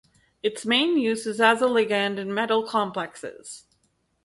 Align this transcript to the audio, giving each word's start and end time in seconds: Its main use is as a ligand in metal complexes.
Its 0.41 0.65
main 0.65 0.97
use 0.97 1.27
is 1.27 1.39
as 1.39 1.61
a 1.61 1.65
ligand 1.67 2.17
in 2.17 2.33
metal 2.33 2.65
complexes. 2.67 3.65